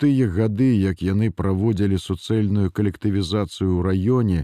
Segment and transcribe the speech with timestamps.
[0.00, 4.40] тыя гады, як яны праводзілі суцэльную калектывізацыю ў раёне,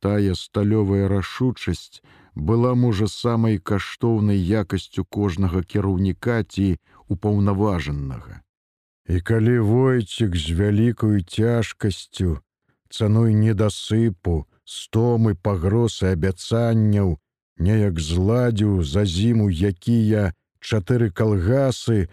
[0.00, 2.00] тая сталёвая рашучасць
[2.34, 6.66] была можа самай каштоўнай якасцю кожнага кіраўніка ці
[7.08, 8.40] упаўнаважанага.
[9.08, 12.40] І калі войцік з вялікаю цяжкасцю,
[12.88, 17.20] цаной недасыпу, стомы пагросы абяцанняў,
[17.58, 20.32] неяк зладзіў за зіму якія
[20.64, 22.08] чатыры калгасы,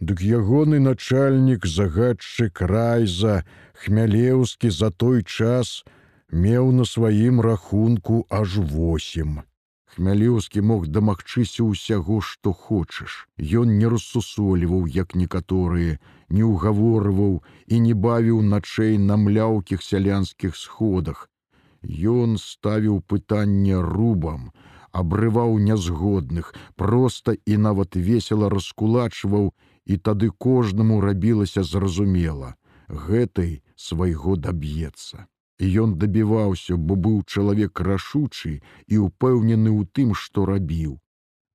[0.00, 5.84] дык ягоны начальнік загадчык райза, хмялеўскі за той час
[6.30, 9.42] меў на сваім рахунку аж восем.
[9.96, 13.24] Хмялеўскі мог дамагчыся ўсяго, што хочаш.
[13.40, 15.96] Ён не рассусоліваў, як некаторыя,
[16.28, 21.30] не ўгаворваў і не бавіў начэй на мляўкіх сялянскіх сходах.
[21.82, 24.52] Ён ставіў пытанне рубам,
[25.00, 29.52] абрываў нязгодных, проста і нават весела раскулачваў,
[29.86, 32.54] і тады кожнаму рабілася зразумела:
[32.88, 35.26] гэтай свайго даб'ецца.
[35.60, 40.98] Ён дабіваўся, бо быў чалавек рашучы і ўпэўнены ў тым, што рабіў.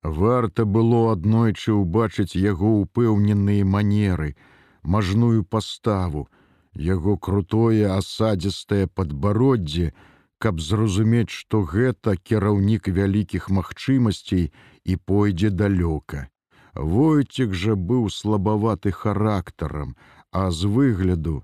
[0.02, 4.34] Варта было аднойчы ўбачыць яго ўпэўненыя манеры,
[4.82, 6.26] мажную паставу,
[6.74, 9.92] яго крутое асадзістае падбароддзе,
[10.42, 14.50] каб зразумець, што гэта кіраўнік вялікіх магчымасцей
[14.84, 16.26] і пойдзе далёка.
[16.74, 19.96] Войцік жа быў слабаваты характарам,
[20.32, 21.42] а з выгляду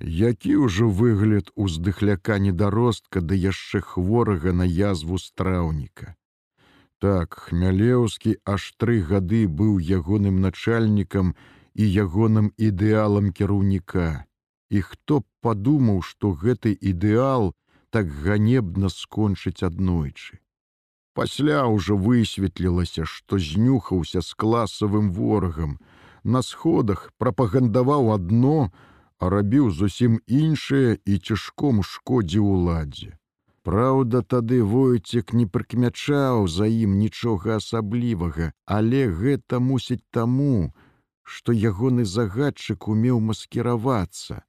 [0.00, 6.16] Які ўжо выгляд уздыхляка недаростка да яшчэ хворага на язву страўніка.
[6.98, 11.34] Так, хмялеўскі аж тры гады быў ягоным начальнікам
[11.74, 14.24] і ягоным ідэалам кіраўніка.
[14.70, 17.52] І хто б падумаў, што гэты ідэал
[17.90, 20.38] так ганебна скончыць аднойчы.
[21.14, 25.78] Пасля ўжо высветлілася, што знюхаўся з класавым ворагам,
[26.22, 28.70] на сходах прапагандаваў адно,
[29.18, 33.16] а рабіў зусім іншае і цяжком шкодзі ўладзе.
[33.62, 40.72] Праўда, тады войцек не прыкмячаў за ім нічога асаблівага, але гэта мусіць таму,
[41.22, 44.40] што ягоны загадчык умеў маскіравацца.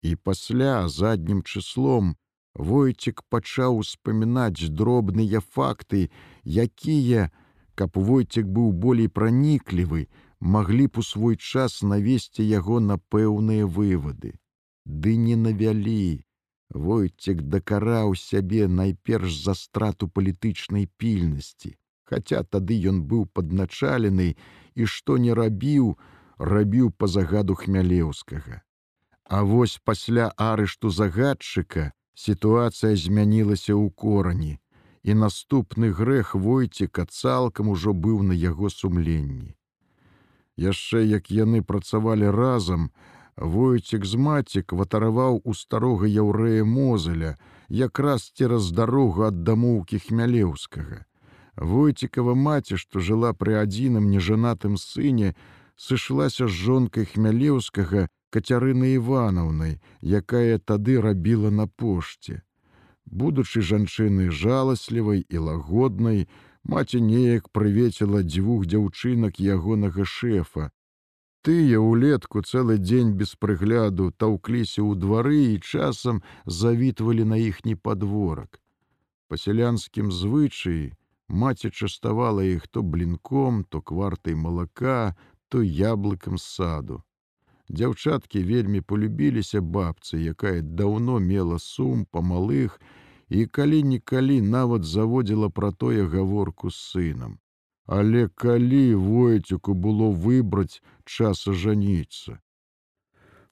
[0.00, 2.16] І пасля заднім чыслом
[2.54, 6.10] войцек пачаў успамінаць дробныя факты,
[6.44, 7.30] якія,
[7.74, 10.06] каб войцек быў болей праніклівы,
[10.40, 14.38] маглі б у свой час навесці яго на пэўныя вывады.
[14.84, 16.24] Ды не навялі.
[16.70, 21.76] Войцек дакараў сябе найперш за страту палітычнай пільнасці.
[22.04, 24.36] Хаця тады ён быў падначалены
[24.74, 25.96] і што не рабіў,
[26.38, 28.62] рабіў па загаду хмялеўскага.
[29.24, 34.58] А вось пасля арышту загадчыка сітуацыя змянілася ў корані,
[35.02, 39.54] і наступны грэх войціка цалкам ужо быў на яго сумленні
[40.56, 42.90] яшчэ як яны працавалі разам,
[43.36, 47.34] Войцік з маці кватараваў у старога яўрэя мозаля,
[47.68, 51.02] якраз цераз дарогу ад дамоўкі хмялеўскага.
[51.58, 55.34] Войцікава маці, што жыла пры адзіным нежанатым сыне,
[55.74, 62.42] сышлася з жонкай хмялеўскага кацярыны Іванаўнай, якая тады рабіла на пошце.
[63.04, 66.26] Будучы жанчыны жаласлівай і лагоднай,
[66.64, 70.70] Маці неяк прывеціла дзвюх дзяўчынак ягонага шэфа.
[71.44, 78.60] Тыя ўлетку цэлы дзень без прыгляду таўкліся ў двары і часам завітвалі на іхні падворак.
[79.28, 80.96] Па сялянскім звычаі
[81.28, 85.12] маці частавала іх то блінком, то квартай малака,
[85.52, 87.04] то яблыкам саду.
[87.70, 92.80] Дзяўчаткі вельмі полюбіліся бабцы, якая даўно мела сум па малых,
[93.28, 97.38] і калі-нікалі нават заводзіла пра тое гаворку з сынам.
[97.86, 102.40] Але калі войцюку было выбраць час ажаніцца.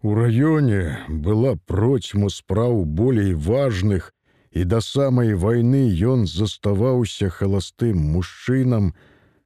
[0.03, 4.13] У раёне была процьму спраў болей важных,
[4.51, 8.93] і да самай вайны ён заставаўся халастым мужчынам,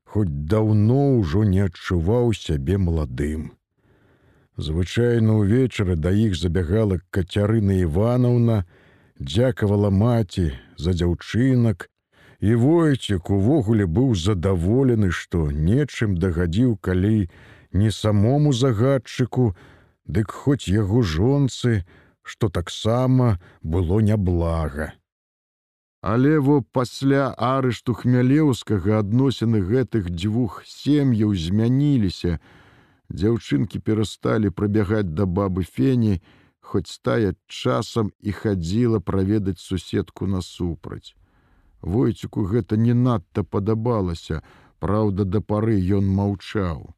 [0.03, 3.56] хоць даўно ўжо не адчуваў сябе маладым.
[4.57, 8.65] Звычайна ўвечары да іх забягала кацярына Івановна,
[9.21, 11.89] дзякавала маці за дзяўчынак,
[12.41, 17.29] і войцік увогуле быў задаволены, што нечым дагадзіў, калі
[17.73, 19.53] не самому загадчыку,
[20.09, 21.85] дык хоць яго жонцы,
[22.23, 24.93] што таксама было няблага.
[26.01, 32.39] Але во пасля арышту хмялеўскага адносіны гэтых дзвюх сем'яў змяніліся.
[33.11, 36.21] Дзяўчынкі перасталі прабягаць да бабы фені,
[36.61, 41.15] хоць стая часам і хадзіла праведаць суседку насупраць.
[41.83, 44.43] Войцюку гэта не надта падабалася,
[44.79, 46.93] Праўда, да пары ён маўчаў.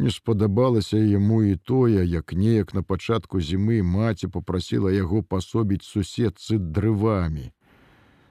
[0.00, 6.58] Не спадабалася яму і тое, як неяк на пачатку зімы маці попрасіла яго пасобіць суседцы
[6.58, 7.50] дрывамі.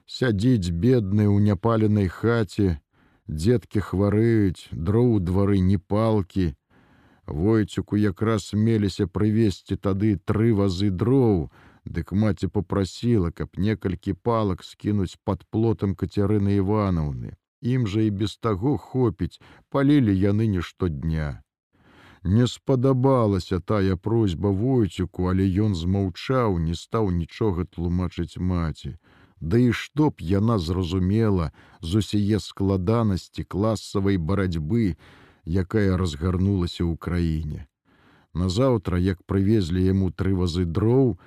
[0.09, 2.79] Сядзіць бедны ў няпаленай хаце,
[3.29, 6.55] дзеткі хварэюць, дроў двары не палкі.
[7.29, 11.49] Войцюку якраз меліся прывесці тады тры вазы дроў,
[11.89, 17.33] Дык маці попрасіла, каб некалькі палак скінуць пад плотам кацярыны Іванаўны.
[17.61, 21.41] Ім жа і без таго хопіць, палілі яны не штодня.
[22.23, 28.95] Не спадабалася тая просьба войцюку, але ён змаўчаў, не стаў нічога тлумачыць маці.
[29.39, 31.51] Да і што б яна зразумела
[31.81, 34.95] з усяе складанасці класавай барацьбы,
[35.49, 37.65] якая разгарнулася ў краіне.
[38.33, 41.17] Назаўтра, як прывезлі яму тры вазы дроў,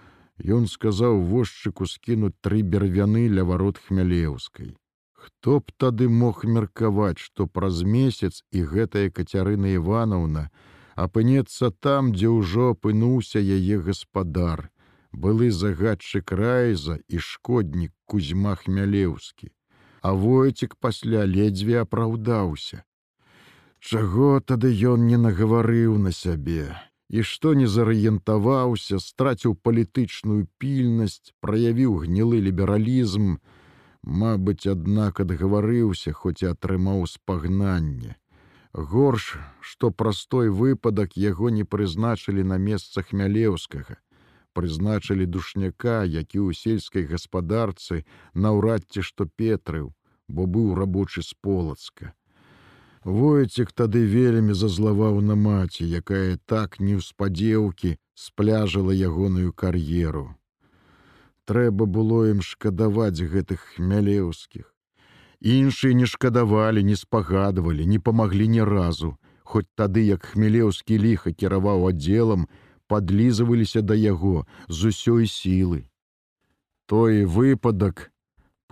[0.43, 4.75] Ён сказаў возчыку скінуць тры бервяны ля варот хмялеўскай.
[5.13, 10.51] Хто б тады мог меркаваць, што праз месяц і гэтая кацярына Івановна
[10.97, 14.71] апынецца там, дзе ўжо апынуўся яе гаспадар,
[15.13, 19.55] былы загадчык райза і шкоднік кузьма хмялеўскі.
[20.03, 22.83] А войцік пасля ледзьве апраўдаўся.
[23.83, 26.71] Чаго тады ён не нагаварыў на сябе,
[27.11, 33.37] і што не зарыентаваўся, страціў палітычную пільнасць, праявіў гнілы лібералізм,
[34.03, 38.17] Мабыць, аднак адгаварыўся, хоць і атрымаў спагнанне.
[38.73, 43.99] Горш, што простой выпадак яго не прызначылі на месца хмялеўскага.
[44.55, 48.03] Прызначылі душняка, які ў сельскай гаспадарцы
[48.35, 49.95] наўрад ці што петрыў,
[50.27, 52.13] бо быў рабочы з полацка.
[53.05, 60.37] Войцік тады вельмі зазлаваў на маці, якая так неўспадзеўкі спляжала ягоную кар'еру.
[61.45, 64.71] Трэба было ім шкадаваць гэтых хмялеўскіх.
[65.41, 69.19] Іншыя не шкадавалі, не спагадвалі, не памаглі ні разу,
[69.53, 72.47] Хоць тады, як хмелеўскі ліха кіраваў аддзелам,
[72.89, 75.85] падлізваліся да яго з усёй сілы.
[76.87, 78.09] Той выпадак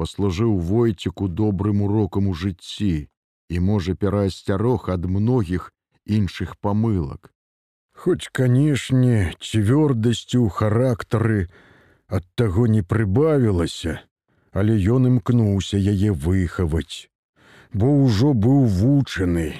[0.00, 3.10] паслужыў войціку добрым урокам у жыцці,
[3.50, 5.72] і можа пераасцярог ад многіх
[6.06, 7.34] іншых памылак.
[7.92, 11.40] Хоць, канешне, цвёрдасці ў характары
[12.06, 13.98] ад таго не прыбавілася,
[14.54, 17.10] але ён імкнуўся яе выхаваць,
[17.74, 19.50] бо ўжо быў вучаны.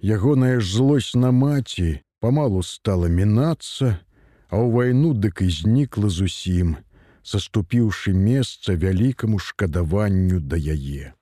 [0.00, 4.00] Ягоная ж злосць на маці памалу стала мінацца,
[4.48, 6.76] а ў вайну дык і знікла зусім,
[7.22, 11.14] саступіўшы месца вялікаму шкадаванню да яе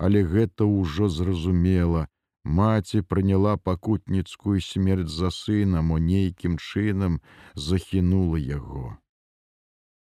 [0.00, 2.08] але гэта ўжо зразумела.
[2.44, 7.20] Маці прыняла пакутніцкую смерць за сынам, у нейкім чынам
[7.54, 8.96] захінула яго.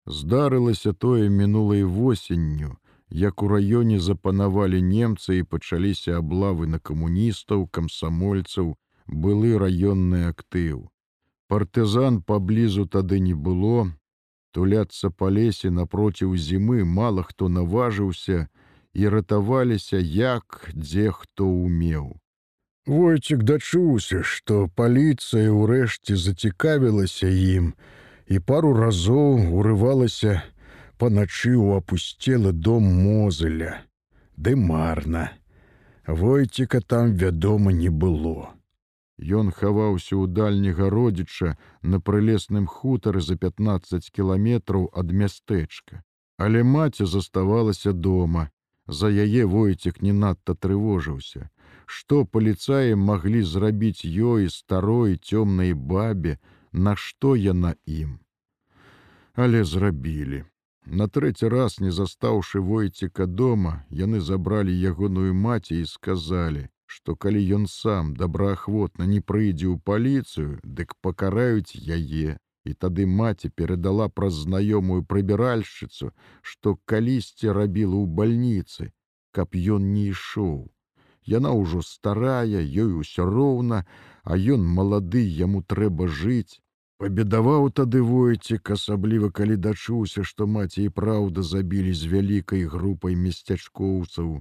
[0.06, 2.76] Здарылася тое мінулай восенню,
[3.10, 8.76] як у раёне запанавалі немцы і пачаліся аблавы на камуністаў, камсамольцаў,
[9.08, 10.92] былы раённы актыў.
[11.48, 13.88] Партызан паблізу тады не было,
[14.52, 18.48] туляцца па лесе напроціў зімы мала хто наважыўся,
[18.98, 22.18] і ратаваліся як дзе хто ўмеў.
[22.88, 27.74] Войцік дачуўся, што паліцыя ўрэшце зацікавілася ім
[28.28, 30.42] і пару разоў урывалася
[30.98, 33.84] паначы ў апусцелы дом мозыля,
[34.34, 35.30] ды марна.
[36.08, 38.56] Войціка там, вядома, не было.
[39.20, 46.04] Ён хаваўся ў дальняга родзіча на прылесным хутары за 15 кіламетраў ад мястэчка,
[46.38, 48.50] але маці заставалася дома,
[48.88, 51.50] За яе войцік не надта трывожыўся.
[51.86, 56.40] Што паліцаі маглі зрабіць ёй старой цёмнай бабе,
[56.72, 58.20] нашто яна ім.
[59.36, 60.44] Але зрабілі.
[60.86, 67.44] На трэці раз, не застаўшы войціка дома, яны забралі ягоную маці і сказалі, што калі
[67.60, 74.44] ён сам добраахвотна не прыйдзе ў паліцыю, дык пакараюць яе і тады маці перадала праз
[74.46, 78.92] знаёмую прыбіральшчыцу, што калісьці рабіла ў бальніцы,
[79.32, 80.68] каб ён не ішоў.
[81.28, 83.84] Яна ўжо старая, ёй усё роўна,
[84.24, 86.60] а ён малады яму трэба жыць.
[87.04, 94.32] Пабедаваў тады войцік, асабліва калі дачуўся, што маці і праўда забілі з вялікай групай месцячкоўцаў.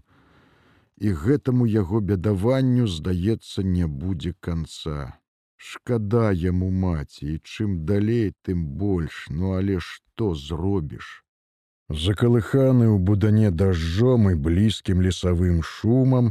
[0.96, 5.20] І гэтаму яго бедаванню, здаецца, не будзе канца.
[5.66, 11.08] Шкада яму маці, і чым далей, тым больш, ну але што зробіш.
[11.90, 16.30] Закалыханы ў будане дажджом і блізкім лесавым шумам,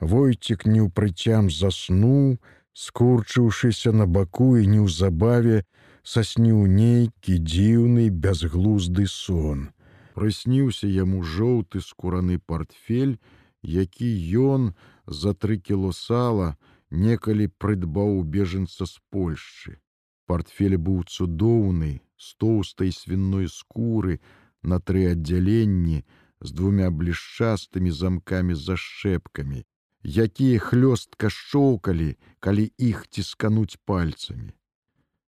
[0.00, 2.36] Войцік неўпрыцям заснуў,
[2.82, 5.64] скурчыўшыся на баку і неўзабаве
[6.12, 9.66] сасніў нейкі дзіўны бязглузды сон.
[10.14, 13.16] Прысніўся яму жоўты скураны портфель,
[13.62, 14.12] які
[14.52, 14.72] ён
[15.06, 16.54] за тры кіло сала,
[16.90, 19.78] некалі прыдбаў бежанца з Польшчы.
[20.26, 24.20] Партфель быў цудоўны, з тоўстай свінной скуры
[24.62, 26.04] на тры аддзяленні
[26.40, 29.64] з двумя блішчастымі замкамі за шчэпкамі,
[30.04, 34.54] якія хлёстка шчоўкалі, калі іх ціскануць пальцамі.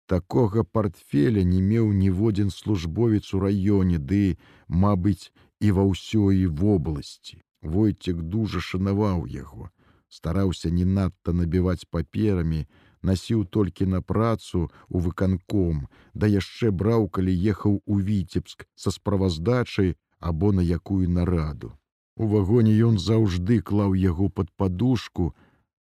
[0.06, 7.40] Такога портфеля не меў ніводзін службовец у раёне, ды, мабыць, і ва ўсёй вобласці.
[7.64, 9.72] Войцек дужа шанаваў яго,
[10.14, 12.66] стараўся не надта набіваць паперамі,
[13.02, 19.96] насіў толькі на працу у выканком, да яшчэ браў, калі ехаў у віцебск са справаздачай
[20.20, 21.74] або на якую нараду.
[22.16, 25.34] У вагоне ён заўжды клаў яго пад падушку,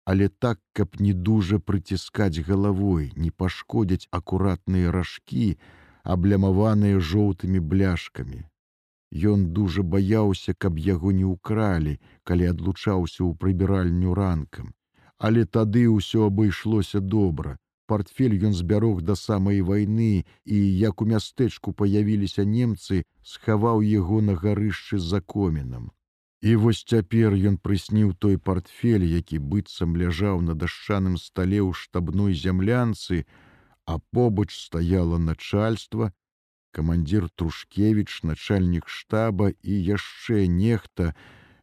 [0.04, 5.56] але так, каб не дужа прыціскаць галавой, не пашкодзяць акуратныя ражкі,
[6.04, 8.44] аблямаваныя жоўтымі бляшкамі.
[9.12, 14.74] Ён дужа баяўся, каб яго не ўкралі, калі адлучаўся ў прыбіральню ранкам.
[15.18, 17.56] Але тады ўсё абышлося добра.
[17.88, 24.34] Партфель ён збярог да самай вайны і, як у мястэчку паявіліся немцы, схаваў яго на
[24.36, 25.88] гарышчы за комінам.
[26.40, 32.36] І вось цяпер ён прысніў той портфель, які быццам ляжаў на дашчаным стале ў штабной
[32.36, 33.24] зямлянцы,
[33.88, 36.12] а побач стаяла начальства,
[36.78, 41.12] камандзір Трушкевіч, начальнік штаба і яшчэ нехта,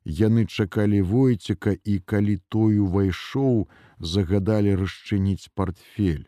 [0.03, 3.67] яны чакалі войцека і калі той увайшоў,
[3.99, 6.27] загадалі расчыніць портфель.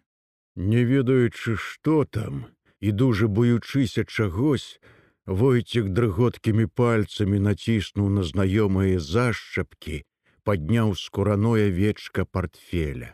[0.56, 2.46] Не ведаючы, што там
[2.79, 4.79] і дужа боючыся чагось,
[5.27, 9.98] Войцек дрыготкімі пальцамі націснуў на знаёмыя зашчапкі,
[10.48, 13.10] падняў скураное вечка портфеля.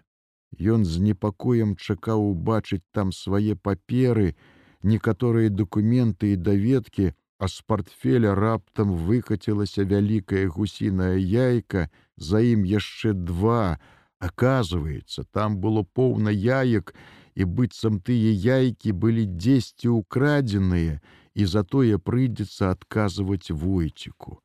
[0.53, 4.35] Ён з непакоем чакаў убачыць там свае паперы,
[4.83, 13.13] некаторыя дакументы і даведкі, а з портфеля раптам выкацілася вялікая гусіная яйка, за ім яшчэ
[13.13, 13.79] два.
[14.19, 16.95] Аказваецца, там было поўна яек,
[17.35, 21.01] і быццам тыя яйкі былі дзесьці ўкрадзеныя,
[21.33, 24.39] і затое прыйдзецца адказваць войціку.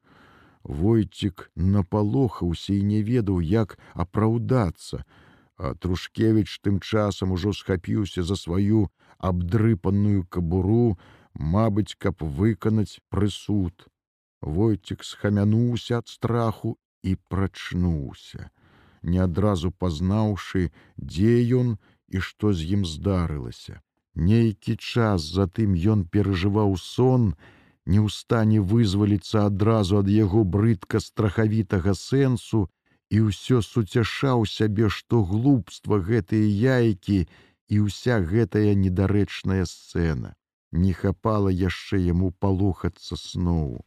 [0.64, 5.04] Войцік напалохаўся і не ведаў, як апраўдацца,
[5.58, 8.88] а Трушкевіч тым часам ужо схапіўся за сваю
[9.18, 10.98] абдрыпаную кабуру,
[11.34, 13.88] мабыць, каб выканаць прысуд.
[14.40, 18.50] Войцік схамянуўся ад страху і прачнуўся,
[19.02, 21.76] не адразу пазнаўшы, дзе ён
[22.08, 23.82] і што з ім здарылася.
[24.14, 27.34] Нейкі час затым ён перажываў сон,
[27.86, 32.66] не ў стане вызваліцца адразу ад яго брыдка страхавітага сэнсу
[33.10, 36.46] і ўсё суцяшаў сябе, што глупства гэтыя
[36.78, 37.26] яйкі
[37.68, 40.34] і ўся гэтая недарэчная сцэна.
[40.72, 43.80] Не хапала яшчэ яму палохацца сноў.